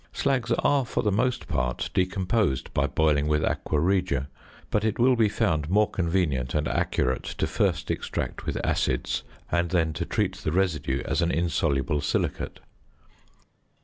Slags 0.15 0.51
are 0.65 0.83
for 0.83 1.03
the 1.03 1.11
most 1.11 1.47
part 1.47 1.91
decomposed 1.93 2.73
by 2.73 2.87
boiling 2.87 3.27
with 3.27 3.45
aqua 3.45 3.79
regia, 3.79 4.29
but 4.71 4.83
it 4.83 4.97
will 4.97 5.15
be 5.15 5.29
found 5.29 5.69
more 5.69 5.87
convenient 5.87 6.55
and 6.55 6.67
accurate 6.67 7.21
to 7.21 7.45
first 7.45 7.91
extract 7.91 8.47
with 8.47 8.57
acids 8.65 9.21
and 9.51 9.69
then 9.69 9.93
to 9.93 10.03
treat 10.05 10.37
the 10.37 10.51
residue 10.51 11.03
as 11.05 11.21
an 11.21 11.29
insoluble 11.29 12.01
silicate. 12.01 12.59